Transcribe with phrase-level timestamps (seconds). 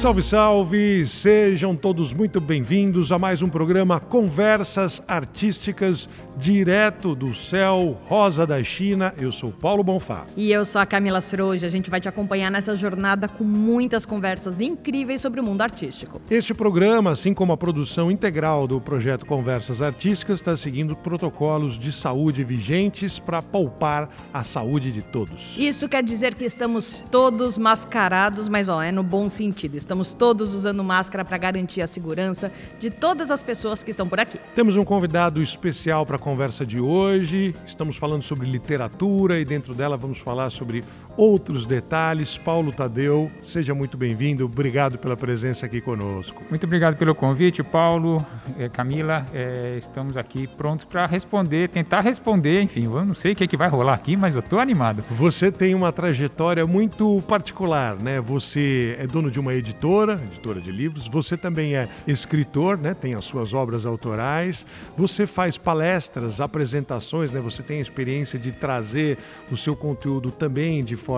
[0.00, 1.06] Salve, salve!
[1.06, 6.08] Sejam todos muito bem-vindos a mais um programa Conversas Artísticas,
[6.38, 9.12] direto do céu rosa da China.
[9.18, 10.24] Eu sou Paulo Bonfá.
[10.34, 11.66] E eu sou a Camila Sroja.
[11.66, 16.18] A gente vai te acompanhar nessa jornada com muitas conversas incríveis sobre o mundo artístico.
[16.30, 21.92] Este programa, assim como a produção integral do projeto Conversas Artísticas, está seguindo protocolos de
[21.92, 25.58] saúde vigentes para poupar a saúde de todos.
[25.58, 30.54] Isso quer dizer que estamos todos mascarados, mas ó, é no bom sentido Estamos todos
[30.54, 34.38] usando máscara para garantir a segurança de todas as pessoas que estão por aqui.
[34.54, 37.56] Temos um convidado especial para a conversa de hoje.
[37.66, 40.84] Estamos falando sobre literatura e dentro dela vamos falar sobre
[41.20, 42.38] outros detalhes.
[42.38, 44.46] Paulo Tadeu, seja muito bem-vindo.
[44.46, 46.42] Obrigado pela presença aqui conosco.
[46.48, 48.24] Muito obrigado pelo convite, Paulo,
[48.58, 49.26] eh, Camila.
[49.34, 52.62] É, estamos aqui prontos para responder, tentar responder.
[52.62, 55.04] Enfim, eu não sei o que, é que vai rolar aqui, mas eu estou animado.
[55.10, 58.18] Você tem uma trajetória muito particular, né?
[58.18, 61.06] Você é dono de uma editora, editora de livros.
[61.06, 62.94] Você também é escritor, né?
[62.94, 64.64] Tem as suas obras autorais.
[64.96, 67.40] Você faz palestras, apresentações, né?
[67.40, 69.18] Você tem a experiência de trazer
[69.52, 71.09] o seu conteúdo também de forma,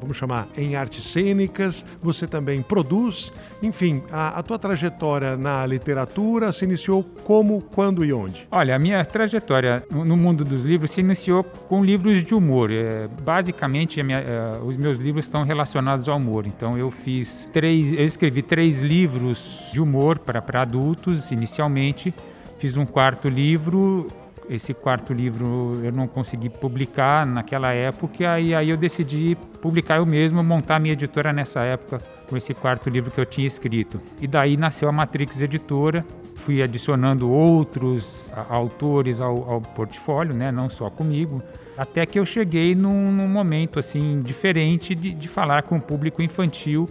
[0.00, 3.32] vamos chamar, em artes cênicas, você também produz.
[3.62, 8.46] Enfim, a, a tua trajetória na literatura se iniciou como, quando e onde?
[8.50, 12.70] Olha, a minha trajetória no mundo dos livros se iniciou com livros de humor.
[12.70, 16.46] É, basicamente, minha, é, os meus livros estão relacionados ao humor.
[16.46, 22.12] Então, eu fiz três, eu escrevi três livros de humor para adultos inicialmente.
[22.58, 24.08] Fiz um quarto livro
[24.48, 30.06] esse quarto livro eu não consegui publicar naquela época e aí eu decidi publicar eu
[30.06, 33.98] mesmo, montar minha editora nessa época com esse quarto livro que eu tinha escrito.
[34.20, 36.04] E daí nasceu a Matrix Editora.
[36.36, 40.52] Fui adicionando outros autores ao, ao portfólio, né?
[40.52, 41.42] não só comigo,
[41.76, 46.22] até que eu cheguei num, num momento assim diferente de, de falar com o público
[46.22, 46.88] infantil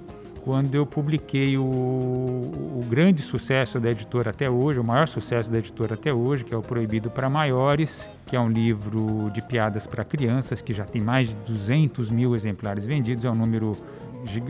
[0.48, 5.58] quando eu publiquei o, o, grande sucesso da editora até hoje, o maior sucesso da
[5.58, 9.86] editora até hoje, que é o Proibido para Maiores, que é um livro de piadas
[9.86, 13.76] para crianças, que já tem mais de 200 mil exemplares vendidos, é um número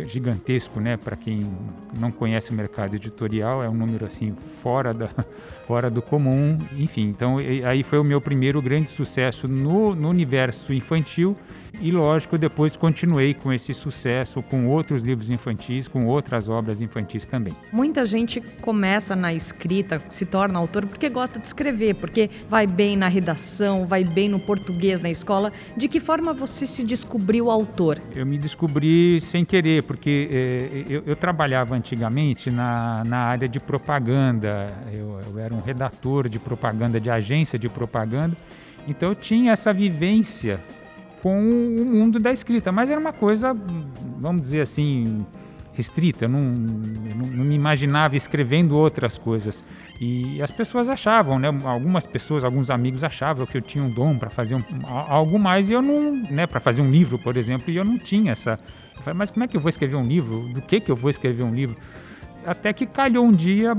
[0.07, 0.97] gigantesco, né?
[0.97, 1.51] Para quem
[1.99, 5.09] não conhece o mercado editorial, é um número assim fora da
[5.65, 6.59] fora do comum.
[6.77, 11.35] Enfim, então aí foi o meu primeiro grande sucesso no, no universo infantil
[11.79, 17.25] e lógico, depois continuei com esse sucesso com outros livros infantis, com outras obras infantis
[17.25, 17.53] também.
[17.71, 22.95] Muita gente começa na escrita, se torna autor porque gosta de escrever, porque vai bem
[22.95, 25.51] na redação, vai bem no português na escola.
[25.75, 28.01] De que forma você se descobriu autor?
[28.15, 33.59] Eu me descobri sem querer, porque é, eu, eu, trabalhava antigamente na, na área de
[33.59, 34.73] propaganda.
[34.91, 38.35] Eu, eu era um redator de propaganda, de agência de propaganda.
[38.87, 40.59] Então eu tinha essa vivência
[41.21, 43.55] com o mundo da escrita, mas era uma coisa,
[44.19, 45.25] vamos dizer assim,
[45.77, 46.25] restrita.
[46.25, 49.63] Eu não, eu não, me imaginava escrevendo outras coisas.
[50.01, 51.47] E as pessoas achavam, né?
[51.63, 55.69] Algumas pessoas, alguns amigos achavam que eu tinha um dom para fazer um, algo mais
[55.69, 56.47] e eu não, né?
[56.47, 58.59] Para fazer um livro, por exemplo, e eu não tinha essa.
[58.95, 60.49] Eu falei, mas como é que eu vou escrever um livro?
[60.49, 61.75] Do que que eu vou escrever um livro?
[62.47, 63.75] Até que calhou um dia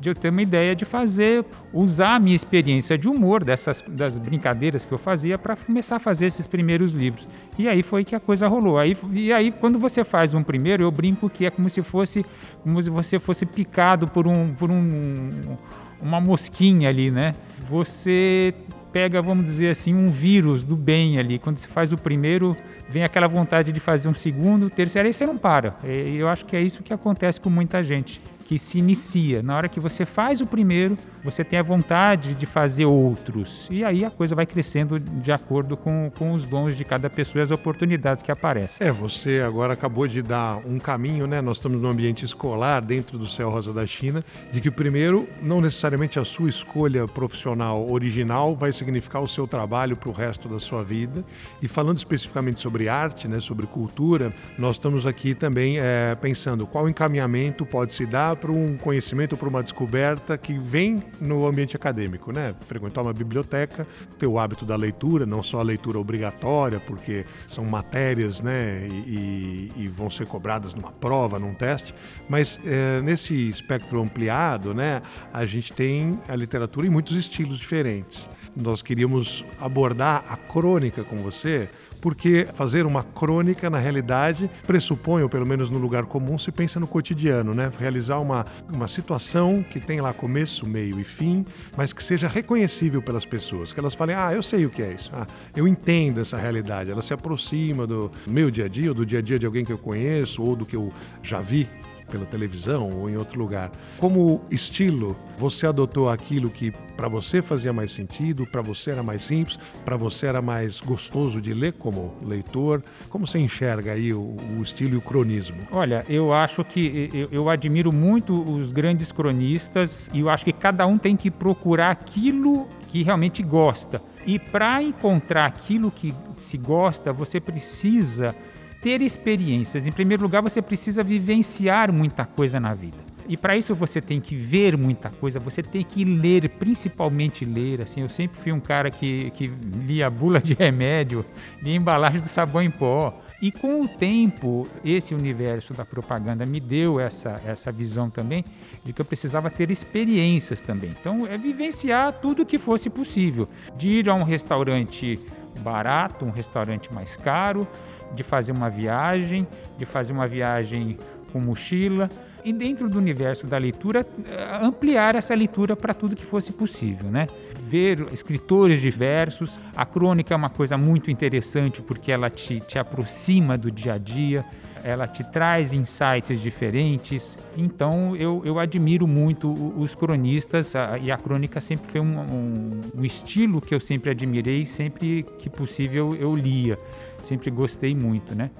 [0.00, 4.16] de eu ter uma ideia de fazer, usar a minha experiência de humor dessas das
[4.16, 7.28] brincadeiras que eu fazia para começar a fazer esses primeiros livros.
[7.58, 8.78] E aí foi que a coisa rolou.
[8.78, 12.24] Aí, e aí quando você faz um primeiro, eu brinco que é como se fosse
[12.62, 15.56] como se você fosse picado por um por um
[16.00, 17.34] uma mosquinha ali, né?
[17.68, 18.54] Você
[18.92, 21.38] pega, vamos dizer assim, um vírus do bem ali.
[21.38, 22.56] Quando você faz o primeiro,
[22.88, 25.74] vem aquela vontade de fazer um segundo, terceiro, aí você não para.
[25.84, 28.20] Eu acho que é isso que acontece com muita gente
[28.52, 29.42] que se inicia.
[29.42, 33.66] Na hora que você faz o primeiro, você tem a vontade de fazer outros.
[33.70, 37.40] E aí a coisa vai crescendo de acordo com, com os dons de cada pessoa
[37.40, 38.86] e as oportunidades que aparecem.
[38.86, 41.40] É, você agora acabou de dar um caminho, né?
[41.40, 44.22] Nós estamos no ambiente escolar, dentro do Céu Rosa da China,
[44.52, 49.96] de que primeiro, não necessariamente a sua escolha profissional original vai significar o seu trabalho
[49.96, 51.24] para o resto da sua vida.
[51.62, 56.86] E falando especificamente sobre arte, né, sobre cultura, nós estamos aqui também é, pensando qual
[56.86, 62.32] encaminhamento pode se dar para um conhecimento, para uma descoberta que vem no ambiente acadêmico,
[62.32, 62.52] né?
[62.66, 63.86] Frequentar uma biblioteca,
[64.18, 68.84] ter o hábito da leitura, não só a leitura obrigatória, porque são matérias, né?
[68.88, 71.94] E, e, vão ser cobradas numa prova, num teste,
[72.28, 75.02] mas é, nesse espectro ampliado, né?
[75.32, 78.28] A gente tem a literatura em muitos estilos diferentes.
[78.56, 81.68] Nós queríamos abordar a crônica com você,
[82.00, 86.80] porque fazer uma crônica, na realidade, pressupõe, ou pelo menos no lugar comum, se pensa
[86.80, 87.70] no cotidiano, né?
[87.78, 91.46] Realizar uma, uma situação que tem lá começo, meio e fim,
[91.76, 94.92] mas que seja reconhecível pelas pessoas, que elas falem, ah, eu sei o que é
[94.92, 95.26] isso, ah,
[95.56, 99.20] eu entendo essa realidade, ela se aproxima do meu dia a dia, ou do dia
[99.20, 101.68] a dia de alguém que eu conheço, ou do que eu já vi
[102.12, 103.72] pela televisão ou em outro lugar.
[103.98, 109.22] Como estilo, você adotou aquilo que para você fazia mais sentido, para você era mais
[109.22, 112.82] simples, para você era mais gostoso de ler como leitor?
[113.08, 115.66] Como você enxerga aí o, o estilo e o cronismo?
[115.72, 120.52] Olha, eu acho que eu, eu admiro muito os grandes cronistas e eu acho que
[120.52, 124.02] cada um tem que procurar aquilo que realmente gosta.
[124.26, 128.36] E para encontrar aquilo que se gosta, você precisa
[128.82, 129.86] ter experiências.
[129.86, 132.98] Em primeiro lugar, você precisa vivenciar muita coisa na vida.
[133.28, 137.80] E para isso você tem que ver muita coisa, você tem que ler, principalmente ler.
[137.80, 139.46] Assim, eu sempre fui um cara que, que
[139.86, 141.24] lia bula de remédio,
[141.62, 143.16] lia embalagem do sabão em pó.
[143.40, 148.44] E com o tempo, esse universo da propaganda me deu essa, essa visão também
[148.84, 150.90] de que eu precisava ter experiências também.
[150.90, 153.48] Então, é vivenciar tudo que fosse possível.
[153.76, 155.18] De ir a um restaurante
[155.60, 157.66] barato, um restaurante mais caro,
[158.14, 159.46] de fazer uma viagem,
[159.78, 160.98] de fazer uma viagem
[161.32, 162.08] com mochila
[162.44, 167.08] e dentro do universo da leitura eh, ampliar essa leitura para tudo que fosse possível,
[167.08, 167.26] né?
[167.66, 173.56] Ver escritores diversos, a crônica é uma coisa muito interessante porque ela te, te aproxima
[173.56, 174.44] do dia a dia,
[174.84, 177.38] ela te traz insights diferentes.
[177.56, 182.80] Então eu, eu admiro muito os cronistas a, e a crônica sempre foi um, um,
[182.96, 186.78] um estilo que eu sempre admirei, sempre que possível eu lia
[187.22, 188.50] sempre gostei muito, né?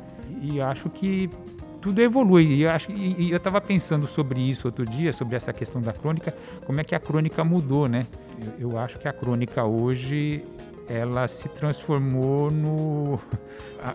[0.40, 1.28] E acho que
[1.80, 2.44] tudo evolui.
[2.44, 5.92] E eu, acho, e, eu estava pensando sobre isso outro dia, sobre essa questão da
[5.92, 6.34] crônica,
[6.64, 8.06] como é que a crônica mudou, né?
[8.58, 10.44] Eu, eu acho que a crônica hoje
[10.88, 13.18] ela se transformou no.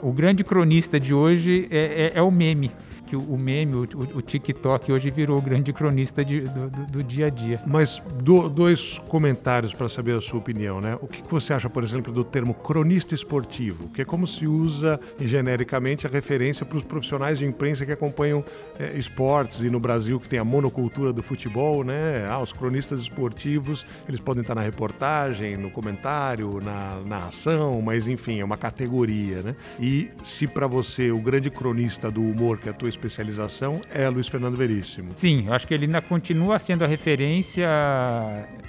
[0.02, 2.72] O grande cronista de hoje é, é, é o meme
[3.08, 3.82] que o meme, o,
[4.16, 7.62] o, TikTok hoje virou o grande cronista de, do, do, dia a dia.
[7.66, 10.98] Mas do, dois comentários para saber a sua opinião, né?
[11.02, 14.46] O que, que, você acha, por exemplo, do termo cronista esportivo, que é como se
[14.46, 18.44] usa genericamente a referência para os profissionais de imprensa que acompanham
[18.78, 22.28] é, esportes e no Brasil que tem a monocultura do futebol, né?
[22.30, 28.42] Ah, os cronistas esportivos, eles podem estar na reportagem, no comentário, na narração, mas enfim,
[28.42, 29.56] é uma categoria, né?
[29.80, 34.10] E se para você o grande cronista do humor que é a tua especialização é
[34.10, 35.12] Luiz Fernando Veríssimo.
[35.16, 37.68] Sim, acho que ele ainda continua sendo a referência,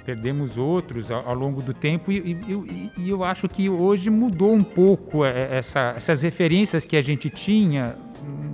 [0.05, 4.53] perdemos outros ao, ao longo do tempo e, e, e, eu acho que hoje mudou
[4.53, 7.95] um pouco é, essa, essas referências que a gente tinha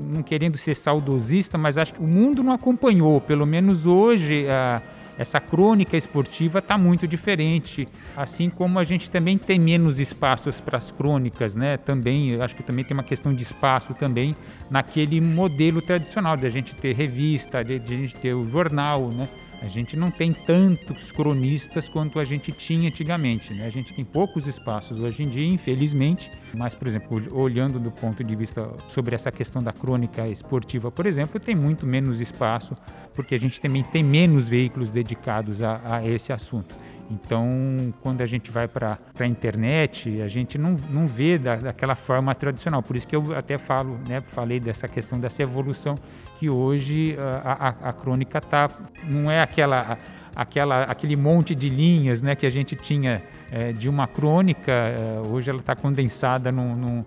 [0.09, 4.81] não querendo ser saudosista, mas acho que o mundo não acompanhou, pelo menos hoje, a,
[5.17, 10.77] essa crônica esportiva está muito diferente, assim como a gente também tem menos espaços para
[10.77, 11.77] as crônicas, né?
[11.77, 14.35] Também, eu acho que também tem uma questão de espaço também
[14.69, 19.09] naquele modelo tradicional de a gente ter revista, de, de a gente ter o jornal,
[19.09, 19.27] né?
[19.65, 23.51] A gente não tem tantos cronistas quanto a gente tinha antigamente.
[23.51, 23.65] Né?
[23.65, 26.29] A gente tem poucos espaços hoje em dia, infelizmente.
[26.53, 31.07] Mas, por exemplo, olhando do ponto de vista sobre essa questão da crônica esportiva, por
[31.07, 32.77] exemplo, tem muito menos espaço,
[33.15, 36.75] porque a gente também tem menos veículos dedicados a, a esse assunto.
[37.09, 41.95] Então, quando a gente vai para a internet, a gente não, não vê da, daquela
[41.95, 42.83] forma tradicional.
[42.83, 45.97] Por isso que eu até falo, né, falei dessa questão dessa evolução
[46.39, 48.69] que hoje a, a, a crônica tá,
[49.03, 49.97] não é aquela,
[50.35, 55.21] aquela, aquele monte de linhas né, que a gente tinha é, de uma crônica, é,
[55.27, 57.05] hoje ela está condensada num, num,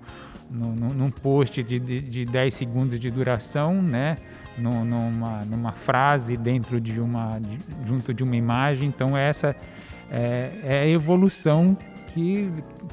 [0.51, 4.17] num, num, post de, de, de 10 segundos de duração, né?
[4.59, 9.55] numa, numa frase dentro de uma de, junto de uma imagem então essa
[10.11, 11.77] é, é, a evolução
[12.13, 12.51] que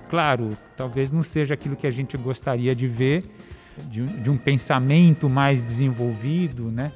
[0.09, 3.23] claro talvez não seja aquilo que a gente gostaria de ver
[3.89, 6.91] de um, de um pensamento mais desenvolvido, né?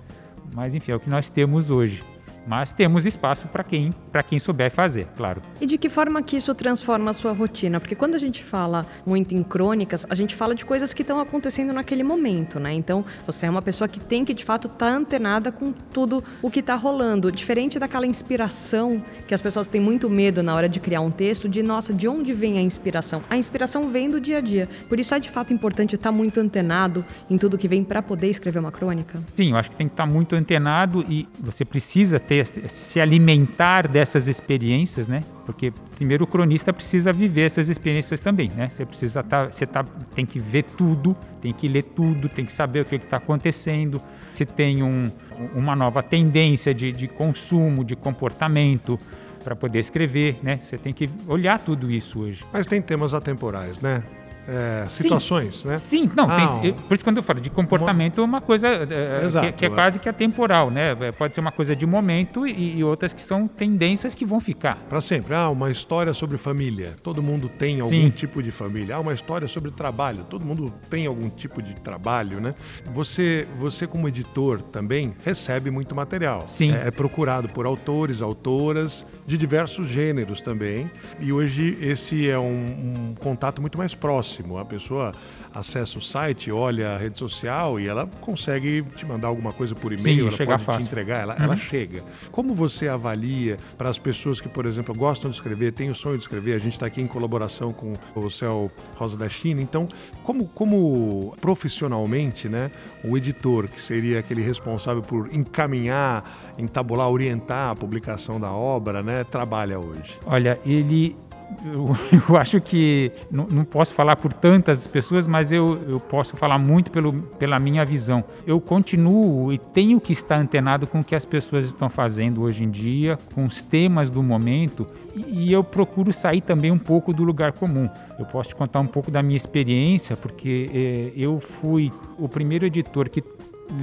[0.54, 2.04] Mas enfim, é o que nós temos hoje.
[2.50, 3.94] Mas temos espaço para quem,
[4.28, 5.40] quem souber fazer, claro.
[5.62, 7.80] E de que forma que isso transforma a sua rotina?
[7.80, 11.20] Porque quando a gente fala muito em crônicas, a gente fala de coisas que estão
[11.20, 12.74] acontecendo naquele momento, né?
[12.74, 16.24] Então, você é uma pessoa que tem que, de fato, estar tá antenada com tudo
[16.42, 17.32] o que está rolando.
[17.32, 21.48] Diferente daquela inspiração que as pessoas têm muito medo na hora de criar um texto,
[21.48, 23.22] de, nossa, de onde vem a inspiração?
[23.30, 24.68] A inspiração vem do dia a dia.
[24.88, 28.02] Por isso é, de fato, importante estar tá muito antenado em tudo que vem para
[28.02, 29.20] poder escrever uma crônica?
[29.36, 33.00] Sim, eu acho que tem que estar tá muito antenado e você precisa ter se
[33.00, 35.24] alimentar dessas experiências, né?
[35.46, 38.70] Porque primeiro o cronista precisa viver essas experiências também, né?
[38.72, 39.84] Você precisa tá, você tá,
[40.16, 44.02] tem que ver tudo, tem que ler tudo, tem que saber o que está acontecendo.
[44.34, 45.12] Se tem um,
[45.56, 48.98] uma nova tendência de, de consumo, de comportamento,
[49.44, 50.60] para poder escrever, né?
[50.64, 52.46] Você tem que olhar tudo isso hoje.
[52.52, 54.04] Mas tem temas atemporais, né?
[54.50, 55.68] É, situações, Sim.
[55.68, 55.78] né?
[55.78, 59.26] Sim, não, ah, tem, por isso quando eu falo de comportamento, é uma coisa é,
[59.26, 60.98] Exato, que, que, é, é quase que atemporal, né?
[61.00, 64.40] É, pode ser uma coisa de momento e, e outras que são tendências que vão
[64.40, 64.78] ficar.
[64.90, 65.36] Para sempre.
[65.36, 66.96] Ah, uma história sobre família.
[67.04, 68.10] Todo mundo tem algum Sim.
[68.10, 68.96] tipo de família.
[68.96, 70.26] Ah, uma história sobre trabalho.
[70.28, 72.56] Todo mundo tem algum tipo de trabalho, né?
[72.92, 76.48] Você, você como editor também recebe muito material.
[76.48, 76.74] Sim.
[76.74, 80.90] É, é procurado por autores, autoras de diversos gêneros também.
[81.20, 84.58] E hoje esse é um, um contato muito mais próximo próximo.
[84.58, 85.14] A pessoa
[85.54, 89.92] acessa o site, olha a rede social e ela consegue te mandar alguma coisa por
[89.92, 90.82] e-mail, ela pode fácil.
[90.82, 91.44] te entregar, ela, uhum.
[91.44, 92.04] ela chega.
[92.32, 96.18] Como você avalia para as pessoas que, por exemplo, gostam de escrever, têm o sonho
[96.18, 99.88] de escrever, a gente está aqui em colaboração com o Céu Rosa da China, então,
[100.24, 102.72] como, como profissionalmente, né,
[103.04, 109.24] o editor, que seria aquele responsável por encaminhar, entabular, orientar a publicação da obra, né,
[109.24, 110.20] trabalha hoje?
[110.26, 111.16] Olha, ele
[111.66, 111.90] eu,
[112.30, 116.58] eu, acho que não, não, posso falar por tantas pessoas, mas eu, eu posso falar
[116.58, 118.24] muito pelo, pela minha visão.
[118.46, 122.64] Eu continuo e tenho que estar antenado com o que as pessoas estão fazendo hoje
[122.64, 127.24] em dia, com os temas do momento, e, eu procuro sair também um pouco do
[127.24, 127.90] lugar comum.
[128.18, 132.66] Eu posso te contar um pouco da minha experiência, porque eh, eu fui o primeiro
[132.66, 133.24] editor que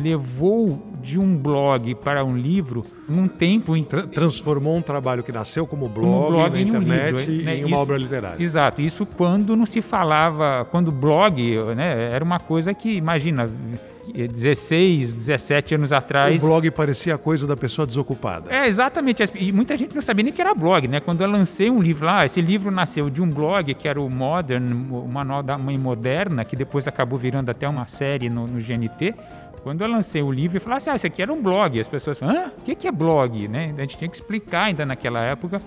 [0.03, 5.31] levou de um blog para um livro num tempo em Tra transformou um trabalho que
[5.31, 7.57] nasceu como blog, como blog na internet um livro, né?
[7.57, 8.43] em uma isso, obra literária.
[8.43, 13.49] Exato, isso quando não se falava, quando blog, né, era uma coisa que imagina
[14.13, 16.43] 16, 17 anos atrás.
[16.43, 18.53] O blog parecia a coisa da pessoa desocupada.
[18.55, 19.23] É, exatamente.
[19.35, 21.01] E muita gente não sabia nem que era blog, né?
[21.01, 24.09] Quando eu lancei um livro lá, esse livro nasceu de um blog que era o
[24.09, 28.61] Modern, o Manual da Mãe Moderna, que depois acabou virando até uma série no, no
[28.61, 29.15] GNT.
[29.67, 31.81] Quando eu lancei o livro, eu falei assim, ah, isso aqui era um blog.
[31.81, 32.53] As pessoas falam, hã?
[32.57, 33.49] O que é blog?
[33.49, 33.75] Né?
[33.77, 35.61] A gente tinha que explicar ainda naquela época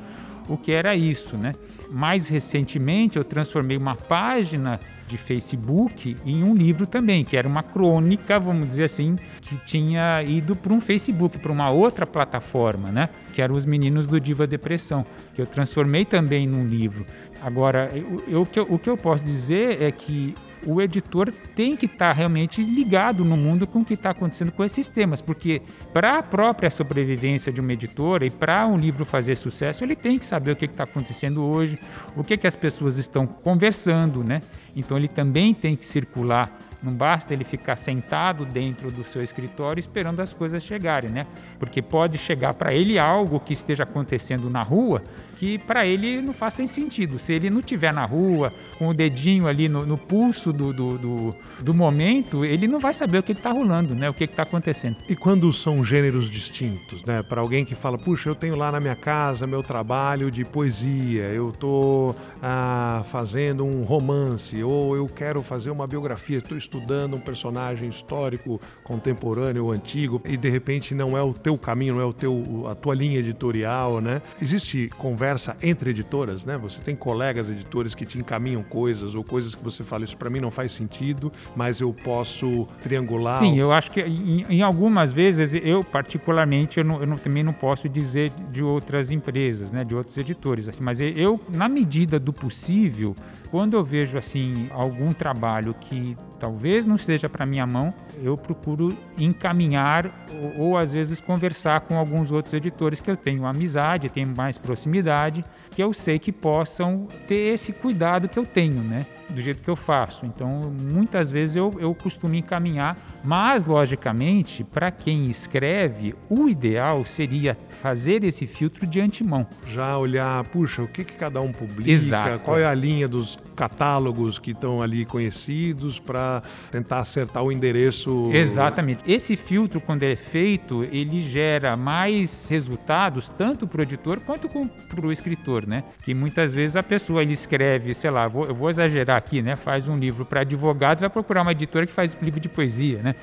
[0.48, 1.54] o que era isso, né?
[1.92, 7.62] Mais recentemente, eu transformei uma página de Facebook em um livro também, que era uma
[7.62, 13.10] crônica, vamos dizer assim, que tinha ido para um Facebook, para uma outra plataforma, né?
[13.34, 17.06] Que eram os meninos do Diva Depressão, que eu transformei também num livro.
[17.42, 17.92] Agora,
[18.30, 20.34] eu, o que eu posso dizer é que
[20.66, 24.52] o editor tem que estar tá realmente ligado no mundo com o que está acontecendo
[24.52, 25.62] com esses temas, porque
[25.94, 30.18] para a própria sobrevivência de uma editora e para um livro fazer sucesso, ele tem
[30.18, 31.78] que saber o que está acontecendo hoje,
[32.16, 34.42] o que, que as pessoas estão conversando, né?
[34.76, 39.80] Então ele também tem que circular não basta ele ficar sentado dentro do seu escritório
[39.80, 41.26] esperando as coisas chegarem, né?
[41.60, 45.04] Porque pode chegar para ele algo que esteja acontecendo na rua
[45.40, 47.18] que para ele não faz sentido.
[47.18, 50.98] Se ele não estiver na rua, com o dedinho ali no, no pulso do, do,
[50.98, 54.10] do, do, momento, ele não vai saber o que está rolando, né?
[54.10, 54.98] O que está acontecendo.
[55.08, 57.24] E quando são gêneros distintos, né?
[57.24, 61.24] Para alguém que fala, puxa, eu tenho lá na minha casa meu trabalho de poesia,
[61.30, 67.20] eu estou ah, fazendo um romance, ou eu quero fazer uma biografia, estou estudando um
[67.20, 72.06] personagem histórico, contemporâneo ou antigo, e de repente não é o teu caminho, não é
[72.06, 74.22] o teu, a tua linha editorial, né?
[74.40, 76.58] Existe conversa entre editoras, né?
[76.60, 80.30] Você tem colegas editores que te encaminham coisas, ou coisas que você fala, isso para
[80.30, 83.40] mim não faz sentido, mas eu posso triangular.
[83.40, 87.42] Sim, eu acho que em, em algumas vezes, eu particularmente, eu, não, eu não, também
[87.44, 89.84] não posso dizer de outras empresas, né?
[89.84, 93.16] De outros editores, assim, mas eu, na medida do possível,
[93.50, 98.96] quando eu vejo assim algum trabalho que talvez não esteja para minha mão, eu procuro
[99.18, 100.10] encaminhar
[100.58, 104.58] ou, ou, às vezes conversar com alguns outros editores que eu tenho amizade, tenho mais
[104.58, 109.06] proximidade, que eu sei que possam ter esse cuidado que eu tenho, né?
[109.30, 110.26] Do jeito que eu faço.
[110.26, 117.58] Então, muitas vezes eu, eu costumo encaminhar, mas, logicamente, para quem escreve, o ideal seria
[117.82, 119.46] fazer esse filtro de antemão.
[119.68, 122.40] Já olhar, puxa, o que, que cada um publica, Exato.
[122.40, 128.30] qual é a linha dos catálogos que estão ali conhecidos para tentar acertar o endereço.
[128.32, 129.02] Exatamente.
[129.06, 135.06] Esse filtro, quando é feito, ele gera mais resultados tanto para o editor quanto para
[135.06, 135.84] o escritor, né?
[136.04, 139.56] Que muitas vezes a pessoa ele escreve, sei lá, vou, eu vou exagerar aqui, né?
[139.56, 143.16] Faz um livro para advogados, vai procurar uma editora que faz livro de poesia, né?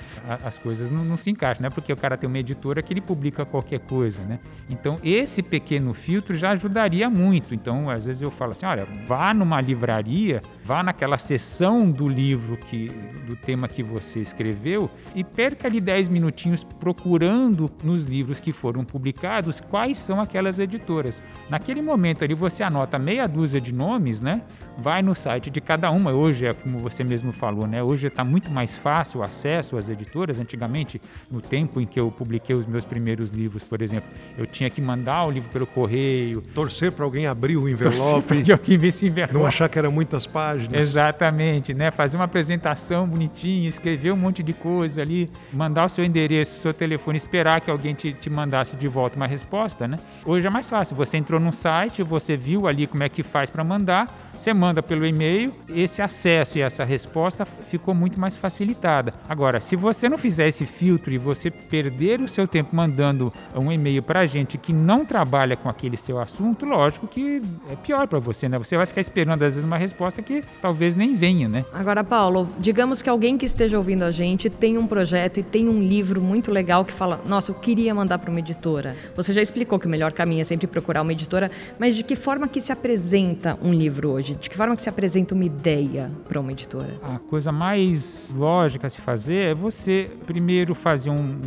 [0.45, 1.71] As coisas não, não se encaixam, né?
[1.71, 4.39] Porque o cara tem uma editora que ele publica qualquer coisa, né?
[4.71, 7.55] Então esse pequeno filtro já ajudaria muito.
[7.55, 12.57] Então às vezes eu falo assim, olha, vá numa livraria vá naquela sessão do livro
[12.57, 12.89] que
[13.25, 18.85] do tema que você escreveu e perca ali 10 minutinhos procurando nos livros que foram
[18.85, 21.23] publicados quais são aquelas editoras.
[21.49, 24.43] Naquele momento ali você anota meia dúzia de nomes, né?
[24.77, 26.13] Vai no site de cada uma.
[26.13, 27.83] Hoje é como você mesmo falou, né?
[27.83, 30.39] Hoje está muito mais fácil o acesso às editoras.
[30.39, 31.01] Antigamente,
[31.31, 34.81] no tempo em que eu publiquei os meus primeiros livros, por exemplo, eu tinha que
[34.81, 36.41] mandar o livro pelo correio.
[36.55, 38.43] Torcer para alguém abrir o envelope.
[38.43, 39.35] Que alguém visse envelope.
[39.35, 40.81] Não achar que eram muitas páginas.
[40.81, 41.91] Exatamente, né?
[41.91, 46.59] Fazer uma apresentação bonitinha, escrever um monte de coisa ali, mandar o seu endereço, o
[46.61, 49.99] seu telefone, esperar que alguém te, te mandasse de volta uma resposta, né?
[50.25, 50.97] Hoje é mais fácil.
[50.97, 54.83] Você entrou num site, você viu ali como é que faz para mandar, você manda
[54.83, 59.13] pelo e-mail, esse acesso e essa resposta ficou muito mais facilitada.
[59.29, 63.73] Agora, se você não fizer esse filtro e você perder o seu tempo mandando um
[63.73, 67.41] e-mail para gente que não trabalha com aquele seu assunto, lógico que
[67.71, 68.59] é pior para você, né?
[68.59, 71.65] Você vai ficar esperando às vezes uma resposta que talvez nem venha, né?
[71.73, 75.69] Agora, Paulo, digamos que alguém que esteja ouvindo a gente tem um projeto e tem
[75.69, 78.97] um livro muito legal que fala: Nossa, eu queria mandar para uma editora.
[79.15, 82.17] Você já explicou que o melhor caminho é sempre procurar uma editora, mas de que
[82.17, 84.26] forma que se apresenta um livro hoje?
[84.35, 86.99] De que forma que se apresenta uma ideia para uma editora?
[87.03, 91.39] A coisa mais lógica a se fazer é você primeiro fazer um,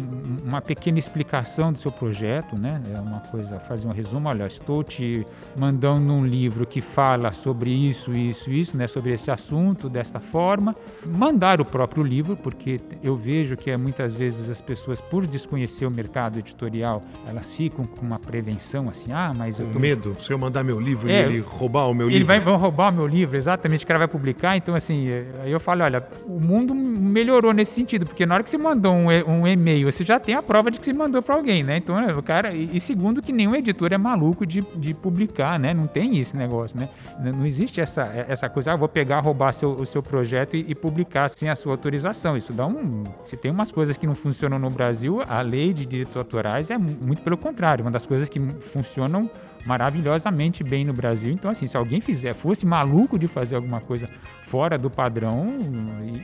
[0.50, 2.82] uma pequena explicação do seu projeto, né?
[2.94, 4.28] É uma coisa, fazer um resumo.
[4.28, 5.26] Olha, estou te
[5.56, 8.88] mandando um livro que fala sobre isso, isso, isso, né?
[8.88, 10.76] Sobre esse assunto desta forma.
[11.06, 15.86] Mandar o próprio livro, porque eu vejo que é, muitas vezes as pessoas, por desconhecer
[15.86, 19.80] o mercado editorial, elas ficam com uma prevenção assim, ah, mas eu tô...
[19.80, 22.28] medo, se eu mandar meu livro É, e ele roubar o meu Ele livro.
[22.28, 24.58] vai vão roubar o meu livro, exatamente, o cara vai publicar.
[24.58, 28.44] Então, assim, é, aí eu falo, olha, o mundo melhorou nesse sentido, porque na hora
[28.44, 31.22] que você mandou um, um e-mail, você já tem a prova de que você mandou
[31.22, 31.78] para alguém, né?
[31.78, 32.54] Então, é, o cara.
[32.54, 35.74] E, segundo, que nenhum editor é maluco de, de publicar, né?
[35.74, 36.90] Não tem esse negócio, né?
[37.20, 40.74] Não existe essa, essa coisa, ah, vou pegar, roubar seu, o seu projeto e, e
[40.76, 42.36] publicar sem a sua autorização.
[42.36, 43.04] Isso dá um.
[43.26, 46.78] Se tem umas coisas que não funcionam no Brasil, a lei de direitos autorais é
[46.78, 47.84] mu- muito pelo contrário.
[47.84, 49.30] Uma das coisas que funcionam
[49.66, 51.32] maravilhosamente bem no Brasil.
[51.32, 54.08] Então, assim, se alguém fizer, fosse maluco de fazer alguma coisa
[54.46, 55.48] fora do padrão,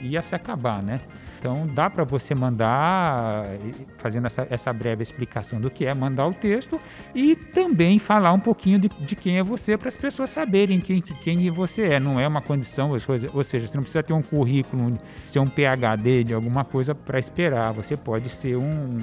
[0.01, 1.00] ia se acabar, né?
[1.38, 3.46] Então, dá para você mandar,
[4.00, 6.80] fazendo essa, essa breve explicação do que é, mandar o texto
[7.13, 11.01] e também falar um pouquinho de, de quem é você para as pessoas saberem quem,
[11.01, 12.00] quem você é.
[12.00, 13.00] Não é uma condição, ou
[13.44, 17.72] seja, você não precisa ter um currículo, ser um PhD de alguma coisa para esperar.
[17.74, 19.00] Você pode ser um,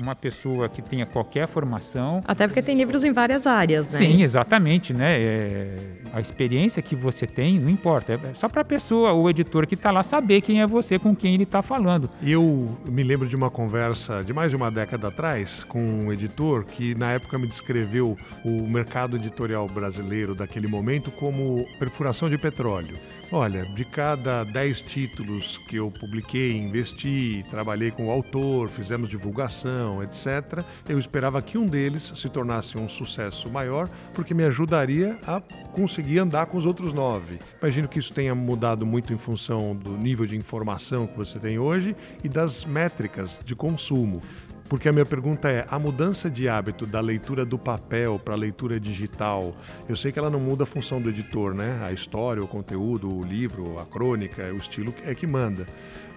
[0.00, 3.98] uma pessoa que tenha qualquer formação, Até porque tem livros em várias áreas, né?
[3.98, 5.20] Sim, exatamente, né?
[5.20, 5.76] É,
[6.12, 9.74] a experiência que você tem não importa, é só para a pessoa, o editor que
[9.74, 12.08] está lá saber quem é você, com quem ele está falando.
[12.22, 16.64] Eu me lembro de uma conversa de mais de uma década atrás com um editor
[16.64, 22.96] que na época me descreveu o mercado editorial brasileiro daquele momento como perfuração de petróleo.
[23.30, 30.02] Olha, de cada 10 títulos que eu publiquei, investi, trabalhei com o autor, fizemos divulgação,
[30.02, 35.42] etc., eu esperava que um deles se tornasse um sucesso maior, porque me ajudaria a
[35.72, 37.38] conseguir andar com os outros nove.
[37.60, 41.58] Imagino que isso tenha mudado muito em função do nível de informação que você tem
[41.58, 44.22] hoje e das métricas de consumo.
[44.68, 48.36] Porque a minha pergunta é: a mudança de hábito da leitura do papel para a
[48.36, 49.54] leitura digital,
[49.88, 51.80] eu sei que ela não muda a função do editor, né?
[51.82, 55.66] A história, o conteúdo, o livro, a crônica, o estilo é que manda.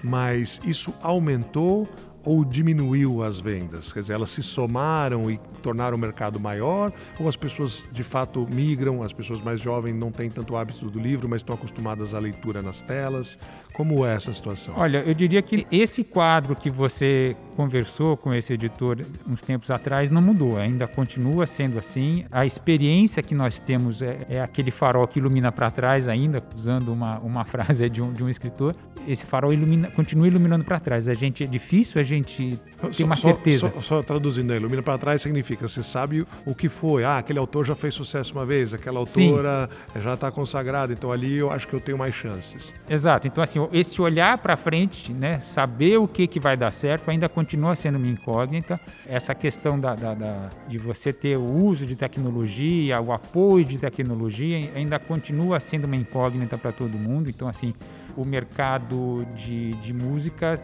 [0.03, 1.87] Mas isso aumentou
[2.23, 3.91] ou diminuiu as vendas?
[3.91, 6.91] Quer dizer, elas se somaram e tornaram o mercado maior?
[7.19, 10.99] Ou as pessoas de fato migram, as pessoas mais jovens não têm tanto hábito do
[10.99, 13.39] livro, mas estão acostumadas à leitura nas telas?
[13.73, 14.75] Como é essa situação?
[14.77, 20.09] Olha, eu diria que esse quadro que você conversou com esse editor uns tempos atrás
[20.09, 22.25] não mudou, ainda continua sendo assim.
[22.31, 26.91] A experiência que nós temos é, é aquele farol que ilumina para trás ainda, usando
[26.91, 28.75] uma, uma frase de um, de um escritor.
[29.07, 31.07] Esse farol ilumina, continua iluminando para trás.
[31.07, 33.71] A gente é difícil a gente ter uma Só- certeza.
[33.75, 37.03] Só, só traduzindo aí, ilumina para trás significa você sabe o que foi.
[37.03, 39.29] Ah, aquele autor já fez sucesso uma vez, aquela Sim.
[39.29, 39.69] autora
[40.01, 42.73] já está consagrada, então ali eu acho que eu tenho mais chances.
[42.89, 43.27] Exato.
[43.27, 47.27] Então, assim, esse olhar para frente, né, saber o que, que vai dar certo, ainda
[47.29, 48.79] continua sendo uma incógnita.
[49.07, 53.77] Essa questão da, da- da- de você ter o uso de tecnologia, o apoio de
[53.77, 57.29] tecnologia, ainda continua sendo uma incógnita para todo mundo.
[57.29, 57.73] Então, assim,
[58.15, 60.59] o mercado de, de música,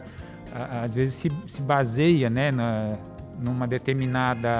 [0.52, 2.96] às vezes, se, se baseia, né, na,
[3.38, 4.50] numa determinada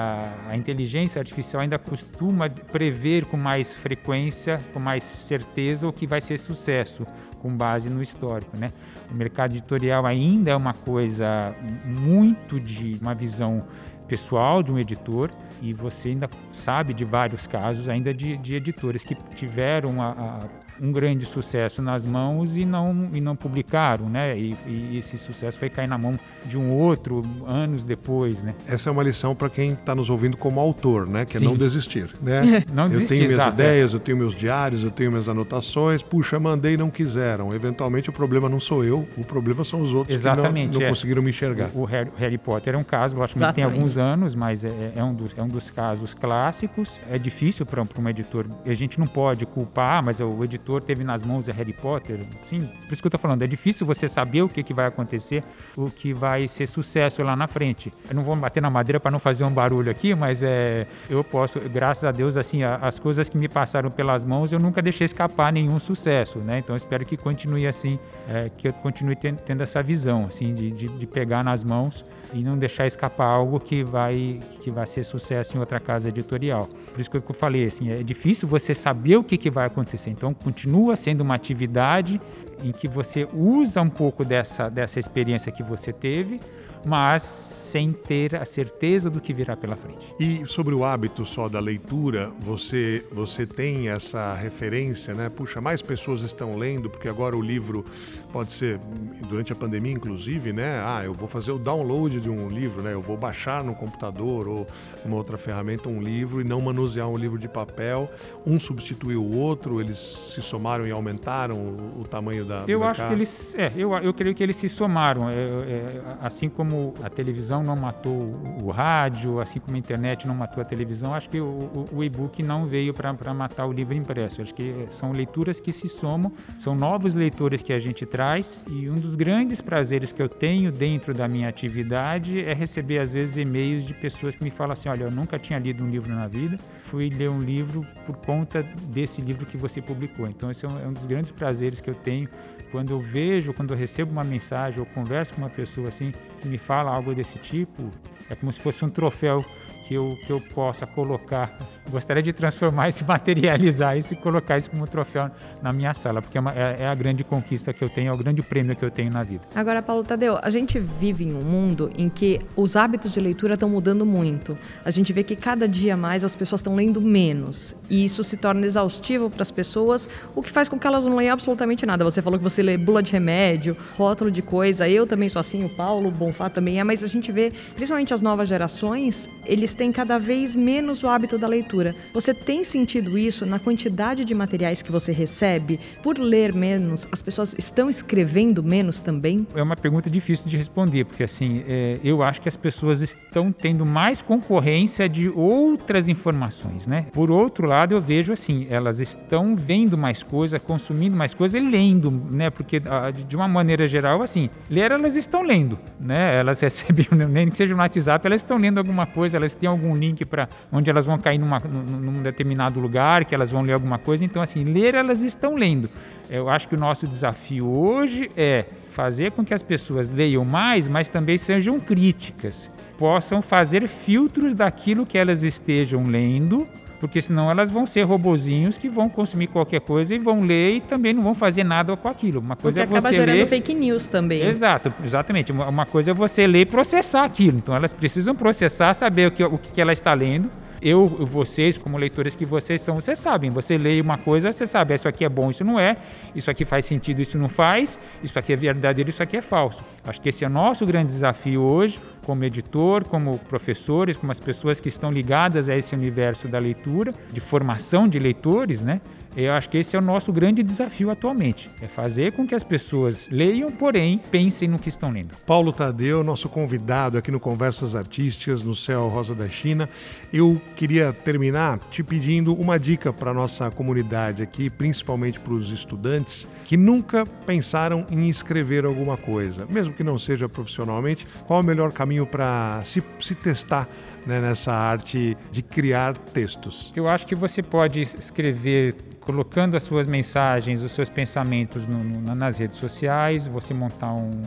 [0.47, 6.21] a inteligência artificial ainda costuma prever com mais frequência, com mais certeza o que vai
[6.21, 7.05] ser sucesso
[7.41, 8.71] com base no histórico, né?
[9.11, 11.53] O mercado editorial ainda é uma coisa
[11.85, 13.65] muito de uma visão
[14.07, 15.29] pessoal de um editor
[15.61, 20.68] e você ainda sabe de vários casos ainda de, de editores que tiveram a, a
[20.81, 24.37] um grande sucesso nas mãos e não, e não publicaram, né?
[24.37, 28.55] E, e esse sucesso foi cair na mão de um outro anos depois, né?
[28.67, 31.25] Essa é uma lição para quem está nos ouvindo como autor, né?
[31.25, 31.45] Que Sim.
[31.45, 32.63] é não desistir, né?
[32.73, 33.65] não desistir, eu tenho minhas exato, é.
[33.65, 33.95] ideias, é.
[33.95, 36.01] eu tenho meus diários, eu tenho minhas anotações.
[36.01, 37.53] Puxa, mandei, não quiseram.
[37.53, 40.87] Eventualmente o problema não sou eu, o problema são os outros Exatamente, que não, não
[40.87, 40.89] é.
[40.89, 41.69] conseguiram me enxergar.
[41.73, 44.93] O, o Harry, Harry, Potter é um caso, lógico que tem alguns anos, mas é,
[44.95, 46.99] é, um dos, é um dos casos clássicos.
[47.09, 48.45] É difícil para um editor.
[48.65, 52.19] A gente não pode culpar, mas o editor teve nas mãos o Harry Potter.
[52.43, 53.41] Sim, por isso que eu estou falando.
[53.41, 55.43] É difícil você saber o que, que vai acontecer,
[55.75, 57.93] o que vai ser sucesso lá na frente.
[58.09, 61.23] Eu não vou bater na madeira para não fazer um barulho aqui, mas é, eu
[61.23, 65.05] posso, graças a Deus, assim, as coisas que me passaram pelas mãos, eu nunca deixei
[65.05, 66.59] escapar nenhum sucesso, né?
[66.59, 70.71] Então, espero que continue assim, é, que eu continue tendo, tendo, essa visão, assim, de,
[70.71, 72.03] de, de pegar nas mãos
[72.33, 76.67] e não deixar escapar algo que vai que vai ser sucesso em outra casa editorial.
[76.91, 80.09] Por isso que eu falei assim, é difícil você saber o que, que vai acontecer.
[80.09, 82.21] Então continua sendo uma atividade
[82.63, 86.39] em que você usa um pouco dessa dessa experiência que você teve
[86.85, 87.23] mas
[87.69, 90.13] sem ter a certeza do que virá pela frente.
[90.19, 95.29] E sobre o hábito só da leitura, você você tem essa referência, né?
[95.29, 97.85] Puxa, mais pessoas estão lendo porque agora o livro
[98.31, 98.79] pode ser
[99.27, 100.81] durante a pandemia inclusive, né?
[100.83, 102.93] Ah, eu vou fazer o download de um livro, né?
[102.93, 104.67] Eu vou baixar no computador ou
[105.05, 108.09] uma outra ferramenta um livro e não manusear um livro de papel.
[108.45, 113.05] Um substituiu o outro, eles se somaram e aumentaram o, o tamanho da Eu acho
[113.07, 116.93] que eles, é, eu, eu creio que eles se somaram, é, é, assim como como
[117.01, 121.27] a televisão não matou o rádio, assim como a internet não matou a televisão, acho
[121.27, 124.41] que o, o, o e-book não veio para matar o livro impresso.
[124.41, 128.87] Acho que são leituras que se somam, são novos leitores que a gente traz e
[128.87, 133.37] um dos grandes prazeres que eu tenho dentro da minha atividade é receber às vezes
[133.37, 136.27] e-mails de pessoas que me falam assim, olha, eu nunca tinha lido um livro na
[136.27, 140.27] vida, fui ler um livro por conta desse livro que você publicou.
[140.27, 142.29] Então esse é um, é um dos grandes prazeres que eu tenho
[142.71, 146.47] quando eu vejo, quando eu recebo uma mensagem ou converso com uma pessoa assim que
[146.47, 147.89] me fala algo desse tipo,
[148.29, 149.43] é como se fosse um troféu
[149.89, 151.57] que eu, que eu possa colocar.
[151.89, 155.31] Gostaria de transformar isso, materializar isso e colocar isso como troféu
[155.63, 158.13] na minha sala, porque é, uma, é, é, a grande conquista que eu tenho, é
[158.13, 159.41] o grande prêmio que eu tenho na vida.
[159.55, 163.55] Agora, Paulo Tadeu, a gente vive em um mundo em que os hábitos de leitura
[163.55, 164.55] estão mudando muito.
[164.85, 168.37] A gente vê que cada dia mais as pessoas estão lendo menos e isso se
[168.37, 172.03] torna exaustivo para as pessoas, o que faz com que elas não leiam absolutamente nada.
[172.03, 175.65] Você falou que você lê bula de remédio, rótulo de coisa, eu também sou assim,
[175.65, 179.78] o Paulo, o Bonfá também é, mas a gente vê, principalmente as novas gerações, eles
[179.79, 181.95] têm cada vez menos o hábito da leitura.
[182.13, 185.79] Você tem sentido isso na quantidade de materiais que você recebe?
[186.03, 189.47] Por ler menos, as pessoas estão escrevendo menos também?
[189.55, 193.53] É uma pergunta difícil de responder, porque assim, é, eu acho que as pessoas estão
[193.53, 197.05] tendo mais concorrência de outras informações, né?
[197.13, 201.61] Por outro lado, eu vejo assim, elas estão vendo mais coisa, consumindo mais coisa e
[201.61, 202.49] lendo, né?
[202.49, 202.81] Porque
[203.25, 206.37] de uma maneira geral, assim, ler elas estão lendo, né?
[206.37, 209.95] Elas recebem, nem que seja no WhatsApp, elas estão lendo alguma coisa, elas têm algum
[209.95, 213.97] link para onde elas vão cair numa, num determinado lugar, que elas vão ler alguma
[213.97, 214.25] coisa.
[214.25, 215.89] Então, assim, ler elas estão lendo.
[216.29, 220.87] Eu acho que o nosso desafio hoje é fazer com que as pessoas leiam mais,
[220.87, 226.67] mas também sejam críticas, possam fazer filtros daquilo que elas estejam lendo
[226.99, 230.81] porque senão elas vão ser robozinhos que vão consumir qualquer coisa e vão ler e
[230.81, 232.39] também não vão fazer nada com aquilo.
[232.39, 233.47] Uma coisa porque é você acaba gerando ler...
[233.47, 234.41] fake news também.
[234.41, 235.51] Exato, exatamente.
[235.51, 237.57] Uma coisa é você ler e processar aquilo.
[237.57, 240.49] Então elas precisam processar, saber o que, o que ela está lendo
[240.81, 243.49] eu, vocês, como leitores que vocês são, vocês sabem.
[243.49, 245.97] Você lê uma coisa, você sabe, isso aqui é bom, isso não é,
[246.35, 249.83] isso aqui faz sentido, isso não faz, isso aqui é verdadeiro, isso aqui é falso.
[250.05, 254.39] Acho que esse é o nosso grande desafio hoje, como editor, como professores, como as
[254.39, 259.01] pessoas que estão ligadas a esse universo da leitura, de formação de leitores, né?
[259.35, 262.63] Eu acho que esse é o nosso grande desafio atualmente, é fazer com que as
[262.63, 265.35] pessoas leiam, porém pensem no que estão lendo.
[265.45, 269.89] Paulo Tadeu, nosso convidado aqui no Conversas Artísticas no Céu Rosa da China.
[270.33, 276.47] Eu queria terminar te pedindo uma dica para nossa comunidade aqui, principalmente para os estudantes
[276.65, 281.25] que nunca pensaram em escrever alguma coisa, mesmo que não seja profissionalmente.
[281.47, 283.87] Qual é o melhor caminho para se, se testar
[284.25, 286.93] né, nessa arte de criar textos?
[286.95, 292.35] Eu acho que você pode escrever colocando as suas mensagens, os seus pensamentos no, no,
[292.35, 294.41] nas redes sociais, você montar um,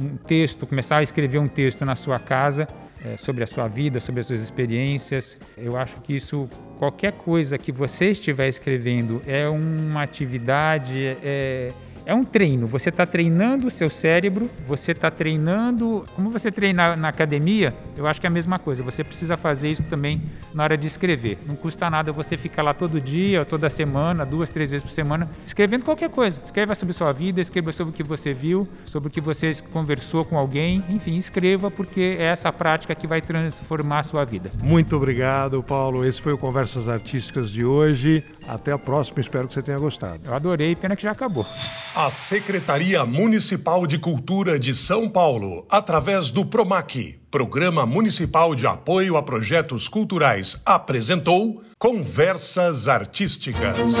[0.00, 2.66] um, texto, começar a escrever um texto na sua casa
[3.04, 5.36] é, sobre a sua vida, sobre as suas experiências.
[5.56, 6.48] Eu acho que isso,
[6.78, 11.72] qualquer coisa que você estiver escrevendo, é uma atividade, é,
[12.06, 12.66] é um treino.
[12.68, 16.04] Você está treinando o seu cérebro, você está treinando.
[16.14, 18.82] Como você treina na academia, eu acho que é a mesma coisa.
[18.84, 20.22] Você precisa fazer isso também
[20.54, 21.38] na hora de escrever.
[21.44, 25.28] Não custa nada você ficar lá todo dia, toda semana, duas, três vezes por semana,
[25.44, 26.40] escrevendo qualquer coisa.
[26.44, 30.24] Escreva sobre sua vida, escreva sobre o que você viu, sobre o que você conversou
[30.24, 30.84] com alguém.
[30.88, 34.52] Enfim, escreva, porque é essa prática que vai transformar a sua vida.
[34.62, 36.04] Muito obrigado, Paulo.
[36.04, 38.24] Esse foi o Conversas Artísticas de hoje.
[38.48, 40.20] Até a próxima, espero que você tenha gostado.
[40.24, 41.46] Eu adorei, pena que já acabou.
[41.94, 49.16] A Secretaria Municipal de Cultura de São Paulo, através do PROMAC, Programa Municipal de Apoio
[49.16, 53.96] a Projetos Culturais, apresentou Conversas Artísticas.